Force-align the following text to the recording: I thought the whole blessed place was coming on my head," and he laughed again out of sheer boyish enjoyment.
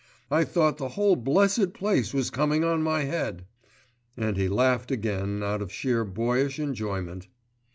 I 0.31 0.45
thought 0.45 0.79
the 0.79 0.89
whole 0.97 1.15
blessed 1.15 1.73
place 1.73 2.11
was 2.11 2.31
coming 2.31 2.63
on 2.63 2.81
my 2.81 3.03
head," 3.03 3.45
and 4.17 4.35
he 4.35 4.47
laughed 4.47 4.89
again 4.89 5.43
out 5.43 5.61
of 5.61 5.71
sheer 5.71 6.03
boyish 6.03 6.57
enjoyment. 6.57 7.27